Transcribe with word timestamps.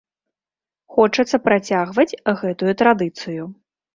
Хочацца 0.95 1.37
працягваць 1.49 2.17
гэтую 2.41 2.73
традыцыю. 2.83 3.43